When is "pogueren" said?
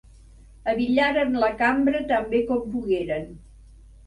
2.73-3.31